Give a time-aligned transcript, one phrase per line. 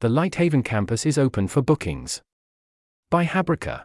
[0.00, 2.22] The Lighthaven campus is open for bookings.
[3.10, 3.82] By Habryka.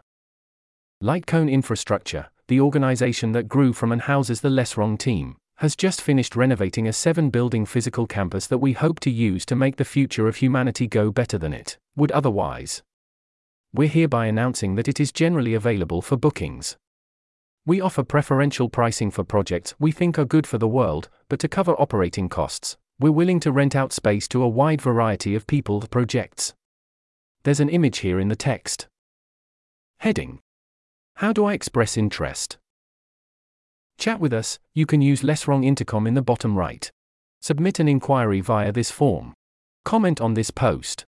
[1.02, 6.36] Lightcone Infrastructure, the organization that grew from and houses the LessWrong team, has just finished
[6.36, 10.28] renovating a seven building physical campus that we hope to use to make the future
[10.28, 12.84] of humanity go better than it would otherwise.
[13.72, 16.76] We're hereby announcing that it is generally available for bookings.
[17.66, 21.48] We offer preferential pricing for projects we think are good for the world, but to
[21.48, 25.80] cover operating costs, we're willing to rent out space to a wide variety of people
[25.80, 26.54] projects.
[27.42, 28.86] There's an image here in the text.
[29.98, 30.40] Heading
[31.16, 32.58] How do I express interest?
[33.98, 36.90] Chat with us, you can use LessWrong Intercom in the bottom right.
[37.40, 39.34] Submit an inquiry via this form.
[39.84, 41.04] Comment on this post.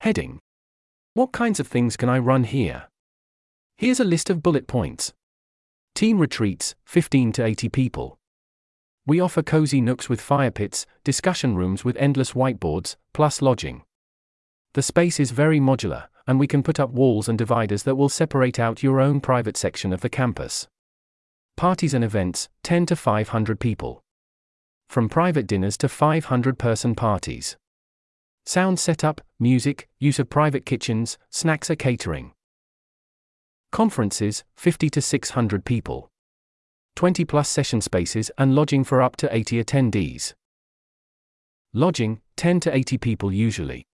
[0.00, 0.38] Heading
[1.14, 2.88] What kinds of things can I run here?
[3.78, 5.12] Here's a list of bullet points.
[5.94, 8.18] Team retreats, 15 to 80 people.
[9.06, 13.82] We offer cozy nooks with fire pits, discussion rooms with endless whiteboards, plus lodging.
[14.72, 18.08] The space is very modular, and we can put up walls and dividers that will
[18.08, 20.68] separate out your own private section of the campus.
[21.54, 24.02] Parties and events, 10 to 500 people.
[24.88, 27.58] From private dinners to 500 person parties.
[28.46, 32.32] Sound setup, music, use of private kitchens, snacks or catering.
[33.70, 36.10] Conferences, 50 to 600 people.
[36.96, 40.34] 20 plus session spaces and lodging for up to 80 attendees.
[41.72, 43.84] Lodging, 10 to 80 people usually.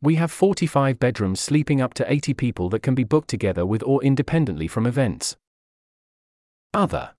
[0.00, 3.82] We have 45 bedrooms sleeping up to 80 people that can be booked together with
[3.82, 5.36] or independently from events.
[6.72, 7.14] Other.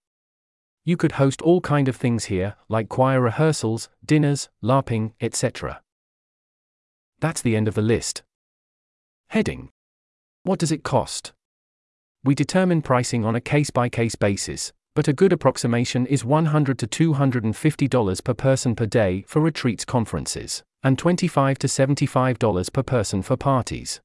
[0.84, 5.81] You could host all kind of things here, like choir rehearsals, dinners, LARPing, etc.
[7.19, 8.23] That's the end of the list.
[9.30, 9.69] Heading.
[10.44, 11.34] What does it cost?
[12.23, 16.79] We determine pricing on a case by case basis, but a good approximation is 100
[16.79, 23.21] to $250 per person per day for retreats conferences, and 25 to $75 per person
[23.21, 23.99] for parties.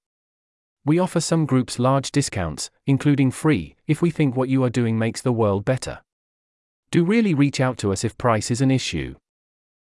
[0.84, 4.98] We offer some groups large discounts, including free, if we think what you are doing
[4.98, 6.00] makes the world better.
[6.90, 9.14] Do really reach out to us if price is an issue.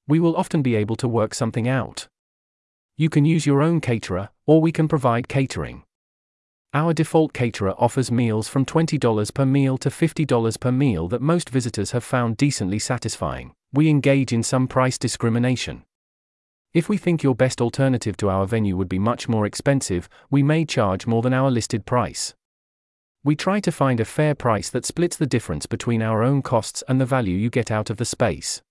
[0.08, 2.08] We will often be able to work something out.
[2.96, 5.84] You can use your own caterer, or we can provide catering.
[6.72, 11.50] Our default caterer offers meals from $20 per meal to $50 per meal that most
[11.50, 13.54] visitors have found decently satisfying.
[13.72, 15.82] We engage in some price discrimination.
[16.72, 20.44] If we think your best alternative to our venue would be much more expensive, we
[20.44, 22.34] may charge more than our listed price.
[23.24, 26.84] We try to find a fair price that splits the difference between our own costs
[26.86, 28.62] and the value you get out of the space.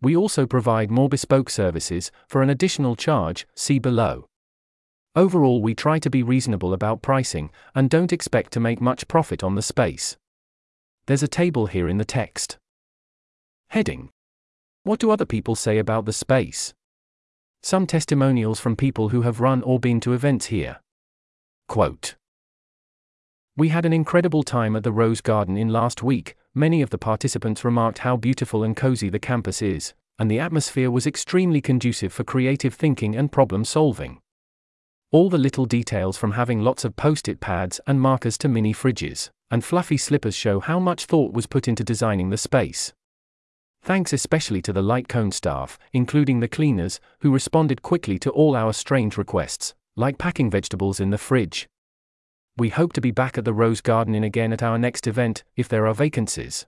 [0.00, 4.29] We also provide more bespoke services, for an additional charge, see below.
[5.16, 9.42] Overall, we try to be reasonable about pricing, and don't expect to make much profit
[9.42, 10.16] on the space.
[11.06, 12.58] There's a table here in the text.
[13.70, 14.10] Heading
[14.84, 16.74] What do other people say about the space?
[17.60, 20.80] Some testimonials from people who have run or been to events here.
[21.66, 22.14] Quote
[23.56, 26.36] We had an incredible time at the Rose Garden Inn last week.
[26.54, 30.90] Many of the participants remarked how beautiful and cozy the campus is, and the atmosphere
[30.90, 34.20] was extremely conducive for creative thinking and problem solving.
[35.12, 38.72] All the little details from having lots of post it pads and markers to mini
[38.72, 42.92] fridges and fluffy slippers show how much thought was put into designing the space.
[43.82, 48.72] Thanks especially to the Lightcone staff, including the cleaners, who responded quickly to all our
[48.72, 51.66] strange requests, like packing vegetables in the fridge.
[52.56, 55.42] We hope to be back at the Rose Garden Inn again at our next event,
[55.56, 56.66] if there are vacancies.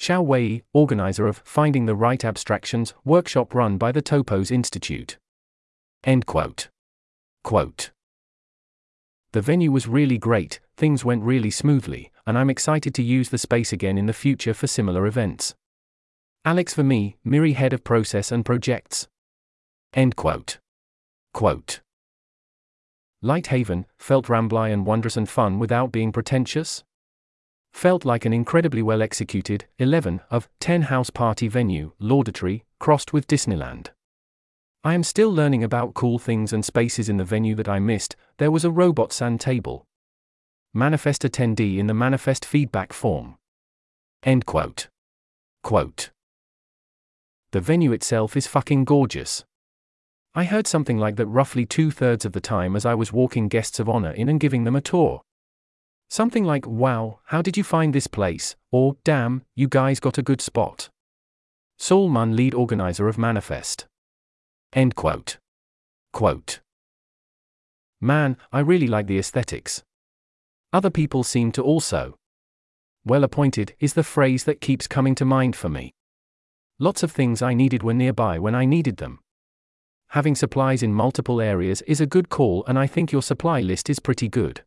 [0.00, 5.18] Xiao Wei, organizer of Finding the Right Abstractions workshop run by the Topos Institute.
[6.04, 6.68] End quote.
[7.42, 7.90] Quote.
[9.32, 13.38] The venue was really great, things went really smoothly, and I'm excited to use the
[13.38, 15.54] space again in the future for similar events.
[16.44, 19.08] Alex Vermeer, MIRI Head of Process and Projects.
[19.94, 20.58] End quote.
[21.32, 21.80] Quote.
[23.22, 26.82] Lighthaven felt rambly and wondrous and fun without being pretentious.
[27.72, 33.26] Felt like an incredibly well executed 11 of 10 house party venue, laudatory, crossed with
[33.26, 33.90] Disneyland.
[34.84, 38.16] I am still learning about cool things and spaces in the venue that I missed.
[38.38, 39.86] There was a robot sand table.
[40.74, 43.36] Manifest attendee in the manifest feedback form.
[44.24, 44.88] End quote.
[45.62, 46.10] Quote.
[47.52, 49.44] The venue itself is fucking gorgeous.
[50.34, 53.46] I heard something like that roughly two thirds of the time as I was walking
[53.46, 55.22] guests of honor in and giving them a tour.
[56.10, 58.56] Something like, wow, how did you find this place?
[58.72, 60.88] Or, damn, you guys got a good spot.
[61.78, 63.86] Saul Munn, lead organizer of Manifest.
[64.72, 65.38] End quote.
[66.12, 66.60] Quote.
[68.00, 69.82] Man, I really like the aesthetics.
[70.72, 72.16] Other people seem to also.
[73.04, 75.92] Well appointed is the phrase that keeps coming to mind for me.
[76.78, 79.18] Lots of things I needed were nearby when I needed them.
[80.12, 83.88] having supplies in multiple areas is a good call, and I think your supply list
[83.88, 84.62] is pretty good.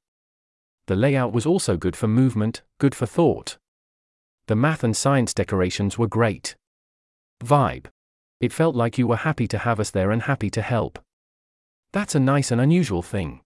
[0.88, 3.60] The layout was also good for movement, good for thought.
[4.48, 6.56] The math and science decorations were great.
[7.44, 7.86] Vibe.
[8.40, 11.00] It felt like you were happy to have us there and happy to help.
[11.94, 13.42] That's a nice and unusual thing.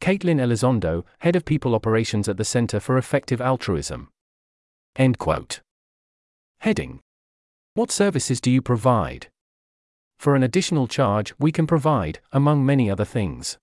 [0.00, 4.08] Caitlin Elizondo, Head of People Operations at the Center for Effective Altruism.
[4.96, 5.60] End quote.
[6.58, 7.00] Heading.
[7.74, 9.28] What services do you provide?
[10.18, 13.58] For an additional charge, we can provide, among many other things,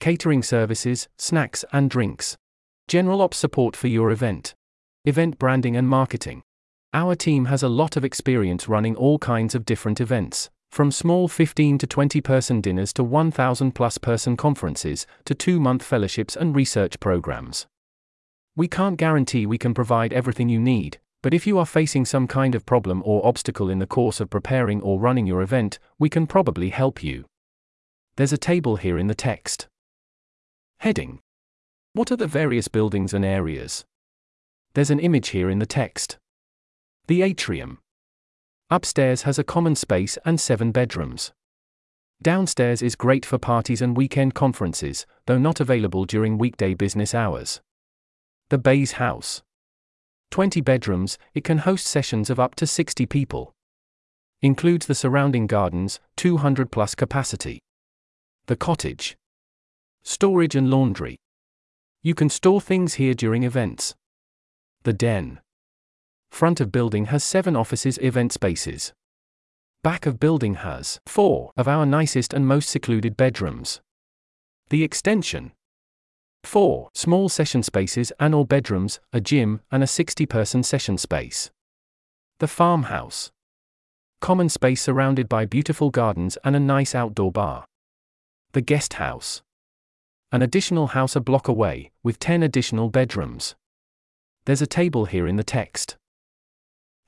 [0.00, 2.36] catering services, snacks and drinks,
[2.86, 4.54] general ops support for your event,
[5.04, 6.42] event branding and marketing.
[6.94, 11.28] Our team has a lot of experience running all kinds of different events, from small
[11.28, 16.56] 15 to 20 person dinners to 1,000 plus person conferences, to two month fellowships and
[16.56, 17.66] research programs.
[18.56, 22.26] We can't guarantee we can provide everything you need, but if you are facing some
[22.26, 26.08] kind of problem or obstacle in the course of preparing or running your event, we
[26.08, 27.26] can probably help you.
[28.16, 29.68] There's a table here in the text.
[30.78, 31.20] Heading
[31.92, 33.84] What are the various buildings and areas?
[34.72, 36.16] There's an image here in the text.
[37.08, 37.78] The atrium.
[38.68, 41.32] Upstairs has a common space and seven bedrooms.
[42.20, 47.62] Downstairs is great for parties and weekend conferences, though not available during weekday business hours.
[48.50, 49.42] The Bayes House.
[50.32, 53.54] 20 bedrooms, it can host sessions of up to 60 people.
[54.42, 57.58] Includes the surrounding gardens, 200 plus capacity.
[58.48, 59.16] The cottage.
[60.02, 61.16] Storage and laundry.
[62.02, 63.94] You can store things here during events.
[64.82, 65.40] The den.
[66.30, 68.92] Front of building has 7 offices event spaces.
[69.82, 73.80] Back of building has 4 of our nicest and most secluded bedrooms.
[74.70, 75.52] The extension.
[76.44, 76.90] 4.
[76.94, 81.50] Small session spaces and all bedrooms, a gym, and a 60 person session space.
[82.38, 83.32] The farmhouse.
[84.20, 87.64] Common space surrounded by beautiful gardens and a nice outdoor bar.
[88.52, 89.42] The guest house.
[90.30, 93.54] An additional house a block away, with 10 additional bedrooms.
[94.44, 95.96] There's a table here in the text.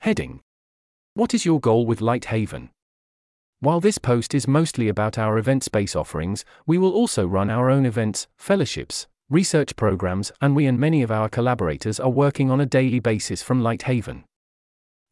[0.02, 0.40] Heading
[1.12, 2.70] What is your goal with Lighthaven?
[3.58, 7.68] While this post is mostly about our event space offerings, we will also run our
[7.68, 12.62] own events, fellowships, research programs, and we and many of our collaborators are working on
[12.62, 14.24] a daily basis from Lighthaven.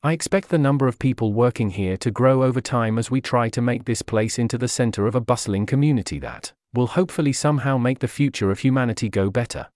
[0.02, 3.50] I expect the number of people working here to grow over time as we try
[3.50, 7.76] to make this place into the center of a bustling community that will hopefully somehow
[7.76, 9.68] make the future of humanity go better.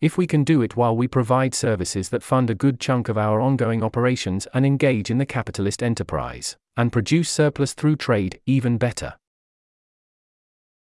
[0.00, 3.18] If we can do it while we provide services that fund a good chunk of
[3.18, 8.78] our ongoing operations and engage in the capitalist enterprise, and produce surplus through trade, even
[8.78, 9.16] better.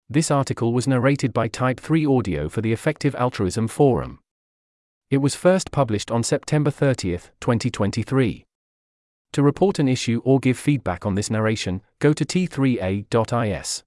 [0.10, 4.20] This article was narrated by Type 3 Audio for the Effective Altruism Forum.
[5.12, 8.46] It was first published on September 30, 2023.
[9.34, 13.84] To report an issue or give feedback on this narration, go to t3a.is.